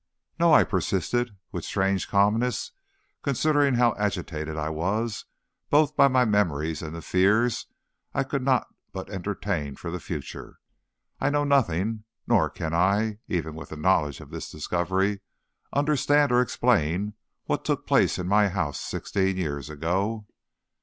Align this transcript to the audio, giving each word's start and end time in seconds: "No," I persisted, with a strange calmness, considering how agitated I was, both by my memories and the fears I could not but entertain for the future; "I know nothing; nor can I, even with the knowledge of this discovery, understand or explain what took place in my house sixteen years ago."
"No," 0.39 0.51
I 0.51 0.63
persisted, 0.63 1.37
with 1.51 1.63
a 1.63 1.67
strange 1.67 2.07
calmness, 2.09 2.71
considering 3.21 3.75
how 3.75 3.93
agitated 3.99 4.57
I 4.57 4.67
was, 4.69 5.25
both 5.69 5.95
by 5.95 6.07
my 6.07 6.25
memories 6.25 6.81
and 6.81 6.95
the 6.95 7.03
fears 7.03 7.67
I 8.11 8.23
could 8.23 8.41
not 8.41 8.65
but 8.93 9.11
entertain 9.11 9.75
for 9.75 9.91
the 9.91 9.99
future; 9.99 10.57
"I 11.19 11.29
know 11.29 11.43
nothing; 11.43 12.05
nor 12.25 12.49
can 12.49 12.73
I, 12.73 13.19
even 13.27 13.53
with 13.53 13.69
the 13.69 13.77
knowledge 13.77 14.21
of 14.21 14.31
this 14.31 14.49
discovery, 14.49 15.19
understand 15.71 16.31
or 16.31 16.41
explain 16.41 17.13
what 17.45 17.63
took 17.63 17.85
place 17.85 18.17
in 18.17 18.25
my 18.27 18.49
house 18.49 18.79
sixteen 18.79 19.37
years 19.37 19.69
ago." 19.69 20.25